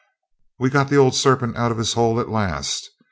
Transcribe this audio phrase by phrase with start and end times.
[0.57, 2.89] 'We've got the ould sarpint out of his hole at last.'